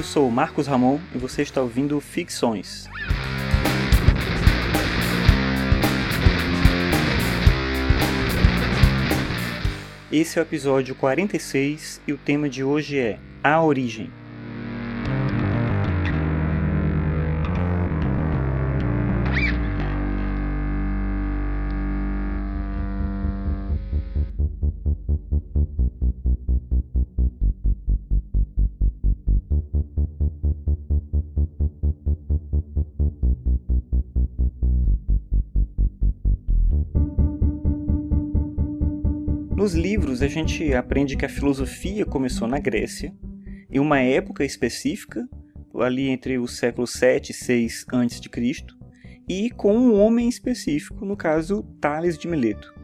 Eu 0.00 0.04
sou 0.04 0.30
Marcos 0.30 0.66
Ramon 0.66 0.98
e 1.14 1.18
você 1.18 1.42
está 1.42 1.60
ouvindo 1.60 2.00
Ficções. 2.00 2.88
Esse 10.10 10.38
é 10.38 10.40
o 10.40 10.44
episódio 10.44 10.94
46 10.94 12.00
e 12.06 12.14
o 12.14 12.16
tema 12.16 12.48
de 12.48 12.64
hoje 12.64 12.98
é 12.98 13.18
A 13.44 13.62
Origem. 13.62 14.10
Nos 39.60 39.74
livros, 39.74 40.22
a 40.22 40.26
gente 40.26 40.72
aprende 40.72 41.18
que 41.18 41.26
a 41.26 41.28
filosofia 41.28 42.06
começou 42.06 42.48
na 42.48 42.58
Grécia, 42.58 43.12
em 43.70 43.78
uma 43.78 44.00
época 44.00 44.42
específica, 44.42 45.28
ali 45.74 46.08
entre 46.08 46.38
o 46.38 46.48
século 46.48 46.86
7 46.86 47.28
e 47.28 47.34
6 47.34 47.84
a.C., 47.92 48.66
e 49.28 49.50
com 49.50 49.76
um 49.76 50.00
homem 50.00 50.30
específico, 50.30 51.04
no 51.04 51.14
caso 51.14 51.62
Tales 51.78 52.16
de 52.16 52.26
Mileto. 52.26 52.74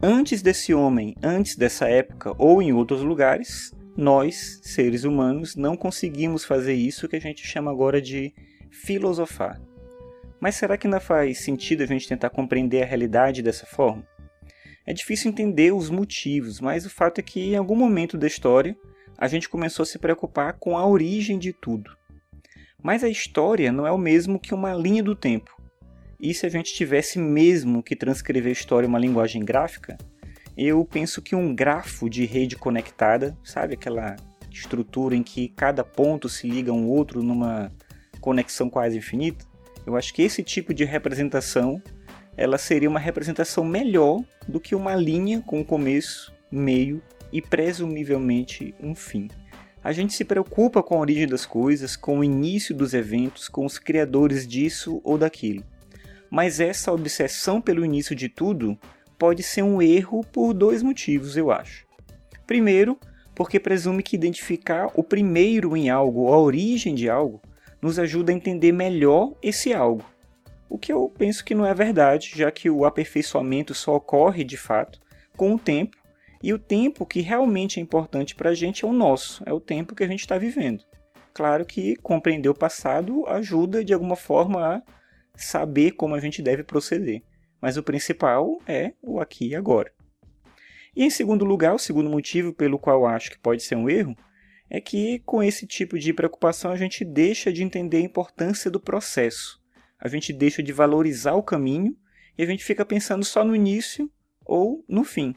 Antes 0.00 0.40
desse 0.40 0.72
homem, 0.72 1.16
antes 1.20 1.56
dessa 1.56 1.88
época 1.88 2.32
ou 2.38 2.62
em 2.62 2.72
outros 2.72 3.02
lugares, 3.02 3.74
nós, 3.96 4.60
seres 4.62 5.02
humanos, 5.02 5.56
não 5.56 5.76
conseguimos 5.76 6.44
fazer 6.44 6.74
isso 6.74 7.08
que 7.08 7.16
a 7.16 7.20
gente 7.20 7.44
chama 7.44 7.72
agora 7.72 8.00
de 8.00 8.32
filosofar. 8.70 9.60
Mas 10.38 10.54
será 10.54 10.76
que 10.76 10.86
ainda 10.86 11.00
faz 11.00 11.40
sentido 11.40 11.82
a 11.82 11.86
gente 11.86 12.06
tentar 12.06 12.30
compreender 12.30 12.84
a 12.84 12.86
realidade 12.86 13.42
dessa 13.42 13.66
forma? 13.66 14.13
É 14.86 14.92
difícil 14.92 15.30
entender 15.30 15.72
os 15.72 15.88
motivos, 15.88 16.60
mas 16.60 16.84
o 16.84 16.90
fato 16.90 17.18
é 17.18 17.22
que 17.22 17.52
em 17.52 17.56
algum 17.56 17.74
momento 17.74 18.18
da 18.18 18.26
história 18.26 18.76
a 19.16 19.26
gente 19.26 19.48
começou 19.48 19.82
a 19.82 19.86
se 19.86 19.98
preocupar 19.98 20.54
com 20.54 20.76
a 20.76 20.86
origem 20.86 21.38
de 21.38 21.52
tudo. 21.52 21.90
Mas 22.82 23.02
a 23.02 23.08
história 23.08 23.72
não 23.72 23.86
é 23.86 23.92
o 23.92 23.96
mesmo 23.96 24.38
que 24.38 24.52
uma 24.52 24.74
linha 24.74 25.02
do 25.02 25.14
tempo. 25.14 25.50
E 26.20 26.34
se 26.34 26.44
a 26.44 26.48
gente 26.50 26.74
tivesse 26.74 27.18
mesmo 27.18 27.82
que 27.82 27.96
transcrever 27.96 28.50
a 28.50 28.52
história 28.52 28.86
em 28.86 28.88
uma 28.88 28.98
linguagem 28.98 29.42
gráfica, 29.42 29.96
eu 30.56 30.84
penso 30.84 31.22
que 31.22 31.34
um 31.34 31.54
grafo 31.54 32.08
de 32.08 32.26
rede 32.26 32.56
conectada, 32.56 33.36
sabe 33.42 33.74
aquela 33.74 34.16
estrutura 34.50 35.16
em 35.16 35.22
que 35.22 35.48
cada 35.48 35.82
ponto 35.82 36.28
se 36.28 36.46
liga 36.46 36.70
a 36.70 36.74
um 36.74 36.88
outro 36.88 37.22
numa 37.22 37.72
conexão 38.20 38.70
quase 38.70 38.98
infinita, 38.98 39.44
eu 39.86 39.96
acho 39.96 40.14
que 40.14 40.22
esse 40.22 40.42
tipo 40.42 40.72
de 40.72 40.84
representação 40.84 41.82
ela 42.36 42.58
seria 42.58 42.88
uma 42.88 42.98
representação 42.98 43.64
melhor 43.64 44.22
do 44.46 44.60
que 44.60 44.74
uma 44.74 44.94
linha 44.94 45.40
com 45.40 45.64
começo, 45.64 46.32
meio 46.50 47.02
e 47.32 47.40
presumivelmente 47.40 48.74
um 48.80 48.94
fim. 48.94 49.28
A 49.82 49.92
gente 49.92 50.14
se 50.14 50.24
preocupa 50.24 50.82
com 50.82 50.96
a 50.96 51.00
origem 51.00 51.28
das 51.28 51.44
coisas, 51.44 51.94
com 51.94 52.20
o 52.20 52.24
início 52.24 52.74
dos 52.74 52.94
eventos, 52.94 53.48
com 53.48 53.66
os 53.66 53.78
criadores 53.78 54.46
disso 54.46 55.00
ou 55.04 55.18
daquilo. 55.18 55.62
Mas 56.30 56.58
essa 56.58 56.92
obsessão 56.92 57.60
pelo 57.60 57.84
início 57.84 58.16
de 58.16 58.28
tudo 58.28 58.78
pode 59.18 59.42
ser 59.42 59.62
um 59.62 59.80
erro 59.80 60.24
por 60.32 60.54
dois 60.54 60.82
motivos, 60.82 61.36
eu 61.36 61.50
acho. 61.50 61.86
Primeiro, 62.46 62.98
porque 63.34 63.60
presume 63.60 64.02
que 64.02 64.16
identificar 64.16 64.90
o 64.94 65.04
primeiro 65.04 65.76
em 65.76 65.90
algo, 65.90 66.32
a 66.32 66.38
origem 66.38 66.94
de 66.94 67.08
algo, 67.08 67.40
nos 67.80 67.98
ajuda 67.98 68.32
a 68.32 68.34
entender 68.34 68.72
melhor 68.72 69.34
esse 69.42 69.72
algo 69.72 70.04
o 70.68 70.78
que 70.78 70.92
eu 70.92 71.12
penso 71.16 71.44
que 71.44 71.54
não 71.54 71.66
é 71.66 71.74
verdade, 71.74 72.32
já 72.34 72.50
que 72.50 72.68
o 72.70 72.84
aperfeiçoamento 72.84 73.74
só 73.74 73.96
ocorre 73.96 74.44
de 74.44 74.56
fato 74.56 75.00
com 75.36 75.54
o 75.54 75.58
tempo, 75.58 75.96
e 76.42 76.52
o 76.52 76.58
tempo 76.58 77.06
que 77.06 77.20
realmente 77.20 77.78
é 77.78 77.82
importante 77.82 78.34
para 78.34 78.50
a 78.50 78.54
gente 78.54 78.84
é 78.84 78.88
o 78.88 78.92
nosso, 78.92 79.42
é 79.46 79.52
o 79.52 79.60
tempo 79.60 79.94
que 79.94 80.04
a 80.04 80.06
gente 80.06 80.20
está 80.20 80.36
vivendo. 80.36 80.84
Claro 81.32 81.64
que 81.64 81.96
compreender 81.96 82.48
o 82.48 82.54
passado 82.54 83.26
ajuda 83.26 83.84
de 83.84 83.94
alguma 83.94 84.14
forma 84.14 84.76
a 84.76 84.82
saber 85.34 85.92
como 85.92 86.14
a 86.14 86.20
gente 86.20 86.42
deve 86.42 86.62
proceder, 86.62 87.22
mas 87.60 87.76
o 87.76 87.82
principal 87.82 88.58
é 88.68 88.92
o 89.02 89.20
aqui 89.20 89.48
e 89.48 89.56
agora. 89.56 89.90
E 90.94 91.02
em 91.02 91.10
segundo 91.10 91.44
lugar, 91.44 91.74
o 91.74 91.78
segundo 91.78 92.08
motivo 92.08 92.52
pelo 92.52 92.78
qual 92.78 93.06
acho 93.06 93.30
que 93.30 93.38
pode 93.38 93.62
ser 93.62 93.74
um 93.74 93.88
erro 93.88 94.14
é 94.70 94.80
que 94.80 95.20
com 95.20 95.42
esse 95.42 95.66
tipo 95.66 95.98
de 95.98 96.12
preocupação 96.12 96.70
a 96.70 96.76
gente 96.76 97.04
deixa 97.04 97.52
de 97.52 97.62
entender 97.62 97.96
a 97.96 98.00
importância 98.00 98.70
do 98.70 98.78
processo 98.78 99.63
a 100.04 100.08
gente 100.08 100.34
deixa 100.34 100.62
de 100.62 100.70
valorizar 100.70 101.32
o 101.32 101.42
caminho 101.42 101.96
e 102.36 102.42
a 102.42 102.46
gente 102.46 102.62
fica 102.62 102.84
pensando 102.84 103.24
só 103.24 103.42
no 103.42 103.56
início 103.56 104.10
ou 104.44 104.84
no 104.86 105.02
fim. 105.02 105.34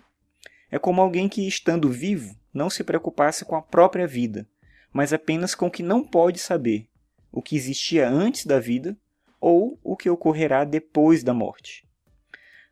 É 0.70 0.78
como 0.78 1.02
alguém 1.02 1.30
que, 1.30 1.48
estando 1.48 1.90
vivo, 1.90 2.38
não 2.54 2.70
se 2.70 2.84
preocupasse 2.84 3.46
com 3.46 3.56
a 3.56 3.62
própria 3.62 4.06
vida, 4.06 4.46
mas 4.92 5.14
apenas 5.14 5.56
com 5.56 5.68
o 5.68 5.72
que 5.72 5.82
não 5.82 6.04
pode 6.04 6.38
saber, 6.38 6.90
o 7.32 7.42
que 7.42 7.56
existia 7.56 8.10
antes 8.10 8.46
da 8.46 8.60
vida 8.60 8.98
ou 9.40 9.80
o 9.82 9.96
que 9.96 10.10
ocorrerá 10.10 10.66
depois 10.66 11.24
da 11.24 11.34
morte. 11.34 11.88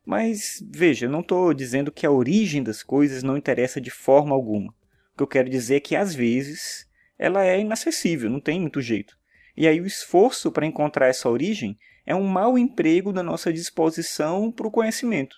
Mas 0.06 0.62
veja, 0.70 1.06
eu 1.06 1.10
não 1.10 1.22
estou 1.22 1.54
dizendo 1.54 1.94
que 1.94 2.06
a 2.06 2.12
origem 2.12 2.62
das 2.62 2.84
coisas 2.84 3.24
não 3.24 3.38
interessa 3.38 3.80
de 3.80 3.90
forma 3.90 4.36
alguma. 4.36 4.74
O 5.14 5.18
que 5.18 5.24
eu 5.24 5.28
quero 5.28 5.50
dizer 5.50 5.76
é 5.76 5.80
que 5.80 5.96
às 5.96 6.14
vezes 6.14 6.90
ela 7.18 7.46
é 7.46 7.58
inacessível, 7.58 8.30
não 8.30 8.42
tem 8.42 8.60
muito 8.60 8.82
jeito. 8.82 9.18
E 9.58 9.68
aí 9.68 9.80
o 9.80 9.86
esforço 9.86 10.52
para 10.52 10.66
encontrar 10.66 11.08
essa 11.08 11.30
origem 11.30 11.78
é 12.06 12.14
um 12.14 12.28
mau 12.28 12.58
emprego 12.58 13.14
da 13.14 13.24
nossa 13.24 13.52
disposição 13.52 14.52
para 14.52 14.68
o 14.68 14.72
conhecimento. 14.72 15.36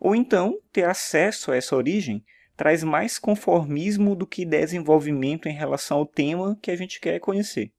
Ou 0.00 0.14
então, 0.14 0.58
ter 0.72 0.84
acesso 0.84 1.50
a 1.50 1.56
essa 1.56 1.74
origem 1.74 2.24
traz 2.56 2.82
mais 2.82 3.18
conformismo 3.18 4.14
do 4.14 4.26
que 4.26 4.44
desenvolvimento 4.44 5.48
em 5.48 5.54
relação 5.54 5.98
ao 5.98 6.06
tema 6.06 6.58
que 6.62 6.70
a 6.70 6.76
gente 6.76 7.00
quer 7.00 7.18
conhecer. 7.20 7.72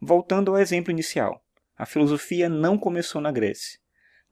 Voltando 0.00 0.50
ao 0.50 0.58
exemplo 0.58 0.90
inicial, 0.90 1.44
a 1.76 1.84
filosofia 1.84 2.48
não 2.48 2.78
começou 2.78 3.20
na 3.20 3.30
Grécia. 3.30 3.78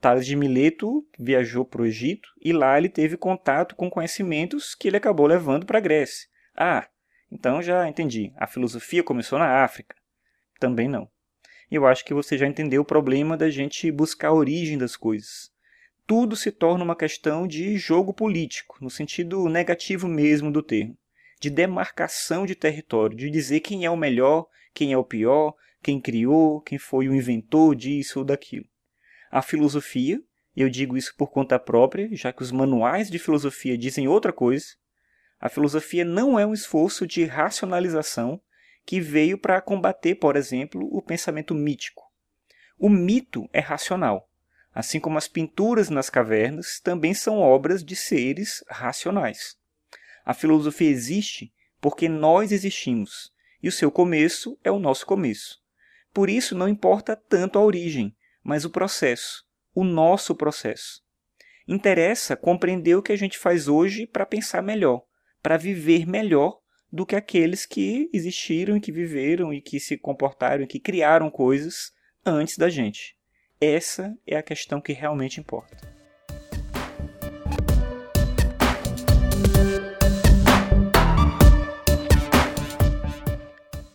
Tales 0.00 0.24
de 0.24 0.34
Mileto 0.34 1.06
viajou 1.18 1.64
para 1.64 1.82
o 1.82 1.86
Egito 1.86 2.28
e 2.40 2.52
lá 2.52 2.78
ele 2.78 2.88
teve 2.88 3.16
contato 3.16 3.76
com 3.76 3.90
conhecimentos 3.90 4.74
que 4.74 4.88
ele 4.88 4.96
acabou 4.96 5.26
levando 5.26 5.66
para 5.66 5.78
a 5.78 5.80
Grécia. 5.80 6.28
Ah, 6.56 6.88
então 7.30 7.60
já 7.60 7.86
entendi. 7.88 8.32
A 8.36 8.46
filosofia 8.46 9.02
começou 9.02 9.38
na 9.38 9.62
África 9.62 9.99
também 10.60 10.88
não. 10.88 11.08
Eu 11.70 11.86
acho 11.86 12.04
que 12.04 12.14
você 12.14 12.36
já 12.36 12.46
entendeu 12.46 12.82
o 12.82 12.84
problema 12.84 13.36
da 13.36 13.48
gente 13.48 13.90
buscar 13.90 14.28
a 14.28 14.34
origem 14.34 14.76
das 14.76 14.96
coisas. 14.96 15.50
Tudo 16.06 16.36
se 16.36 16.52
torna 16.52 16.84
uma 16.84 16.96
questão 16.96 17.46
de 17.46 17.76
jogo 17.76 18.12
político, 18.12 18.76
no 18.80 18.90
sentido 18.90 19.48
negativo 19.48 20.06
mesmo 20.06 20.52
do 20.52 20.62
termo, 20.62 20.98
de 21.40 21.48
demarcação 21.48 22.44
de 22.44 22.54
território, 22.54 23.16
de 23.16 23.30
dizer 23.30 23.60
quem 23.60 23.84
é 23.84 23.90
o 23.90 23.96
melhor, 23.96 24.46
quem 24.74 24.92
é 24.92 24.98
o 24.98 25.04
pior, 25.04 25.54
quem 25.82 26.00
criou, 26.00 26.60
quem 26.60 26.78
foi 26.78 27.08
o 27.08 27.14
inventor 27.14 27.74
disso 27.74 28.18
ou 28.18 28.24
daquilo. 28.24 28.66
A 29.30 29.40
filosofia, 29.40 30.20
e 30.56 30.60
eu 30.60 30.68
digo 30.68 30.96
isso 30.96 31.14
por 31.16 31.30
conta 31.30 31.58
própria, 31.58 32.08
já 32.12 32.32
que 32.32 32.42
os 32.42 32.50
manuais 32.50 33.08
de 33.08 33.18
filosofia 33.18 33.78
dizem 33.78 34.08
outra 34.08 34.32
coisa, 34.32 34.66
a 35.38 35.48
filosofia 35.48 36.04
não 36.04 36.38
é 36.38 36.44
um 36.44 36.52
esforço 36.52 37.06
de 37.06 37.24
racionalização 37.24 38.42
que 38.90 39.00
veio 39.00 39.38
para 39.38 39.60
combater, 39.60 40.16
por 40.16 40.34
exemplo, 40.34 40.84
o 40.90 41.00
pensamento 41.00 41.54
mítico. 41.54 42.02
O 42.76 42.88
mito 42.88 43.48
é 43.52 43.60
racional, 43.60 44.28
assim 44.74 44.98
como 44.98 45.16
as 45.16 45.28
pinturas 45.28 45.88
nas 45.88 46.10
cavernas 46.10 46.80
também 46.80 47.14
são 47.14 47.38
obras 47.38 47.84
de 47.84 47.94
seres 47.94 48.64
racionais. 48.68 49.56
A 50.24 50.34
filosofia 50.34 50.90
existe 50.90 51.54
porque 51.80 52.08
nós 52.08 52.50
existimos, 52.50 53.32
e 53.62 53.68
o 53.68 53.72
seu 53.72 53.92
começo 53.92 54.58
é 54.64 54.72
o 54.72 54.80
nosso 54.80 55.06
começo. 55.06 55.60
Por 56.12 56.28
isso 56.28 56.56
não 56.56 56.68
importa 56.68 57.14
tanto 57.14 57.60
a 57.60 57.62
origem, 57.62 58.12
mas 58.42 58.64
o 58.64 58.70
processo, 58.70 59.44
o 59.72 59.84
nosso 59.84 60.34
processo. 60.34 61.00
Interessa 61.68 62.36
compreender 62.36 62.96
o 62.96 63.02
que 63.02 63.12
a 63.12 63.16
gente 63.16 63.38
faz 63.38 63.68
hoje 63.68 64.04
para 64.04 64.26
pensar 64.26 64.64
melhor, 64.64 65.04
para 65.40 65.56
viver 65.56 66.08
melhor 66.08 66.58
do 66.92 67.06
que 67.06 67.14
aqueles 67.14 67.64
que 67.64 68.10
existiram 68.12 68.76
e 68.76 68.80
que 68.80 68.90
viveram 68.90 69.52
e 69.52 69.60
que 69.60 69.78
se 69.78 69.96
comportaram 69.96 70.64
e 70.64 70.66
que 70.66 70.80
criaram 70.80 71.30
coisas 71.30 71.92
antes 72.26 72.56
da 72.56 72.68
gente. 72.68 73.14
Essa 73.60 74.12
é 74.26 74.36
a 74.36 74.42
questão 74.42 74.80
que 74.80 74.92
realmente 74.92 75.38
importa. 75.38 75.88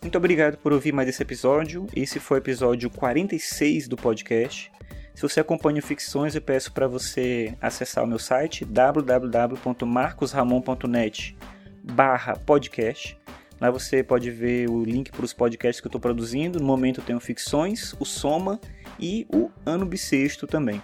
Muito 0.00 0.16
obrigado 0.18 0.56
por 0.58 0.72
ouvir 0.72 0.92
mais 0.92 1.08
esse 1.08 1.22
episódio. 1.22 1.88
Esse 1.94 2.18
foi 2.20 2.38
o 2.38 2.40
episódio 2.40 2.88
46 2.88 3.88
do 3.88 3.96
podcast. 3.96 4.72
Se 5.14 5.22
você 5.22 5.40
acompanha 5.40 5.82
ficções, 5.82 6.34
eu 6.34 6.40
peço 6.40 6.72
para 6.72 6.86
você 6.86 7.54
acessar 7.60 8.04
o 8.04 8.06
meu 8.06 8.18
site 8.18 8.64
www.marcosramon.net 8.64 11.36
barra 11.92 12.34
podcast. 12.34 13.18
Lá 13.60 13.70
você 13.70 14.02
pode 14.02 14.30
ver 14.30 14.68
o 14.68 14.84
link 14.84 15.10
para 15.10 15.24
os 15.24 15.32
podcasts 15.32 15.80
que 15.80 15.86
eu 15.86 15.88
estou 15.88 16.00
produzindo. 16.00 16.60
No 16.60 16.66
momento 16.66 17.00
eu 17.00 17.04
tenho 17.04 17.20
Ficções, 17.20 17.94
o 17.98 18.04
Soma 18.04 18.60
e 19.00 19.26
o 19.32 19.50
Ano 19.64 19.86
Bissexto 19.86 20.46
também. 20.46 20.82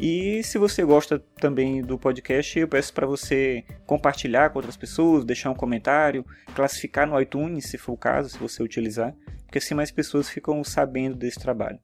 E 0.00 0.42
se 0.44 0.58
você 0.58 0.84
gosta 0.84 1.18
também 1.40 1.82
do 1.82 1.98
podcast, 1.98 2.56
eu 2.56 2.68
peço 2.68 2.92
para 2.92 3.06
você 3.06 3.64
compartilhar 3.84 4.50
com 4.50 4.58
outras 4.58 4.76
pessoas, 4.76 5.24
deixar 5.24 5.50
um 5.50 5.54
comentário, 5.54 6.24
classificar 6.54 7.06
no 7.06 7.20
iTunes, 7.20 7.64
se 7.64 7.76
for 7.76 7.94
o 7.94 7.96
caso, 7.96 8.28
se 8.28 8.38
você 8.38 8.62
utilizar, 8.62 9.12
porque 9.44 9.58
assim 9.58 9.74
mais 9.74 9.90
pessoas 9.90 10.28
ficam 10.28 10.62
sabendo 10.62 11.16
desse 11.16 11.40
trabalho. 11.40 11.80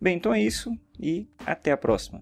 Bem, 0.00 0.16
então 0.16 0.34
é 0.34 0.40
isso 0.40 0.76
e 0.98 1.28
até 1.46 1.70
a 1.70 1.76
próxima. 1.76 2.20